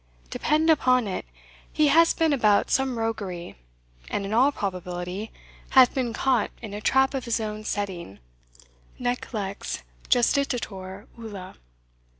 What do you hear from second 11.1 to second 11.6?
ulla."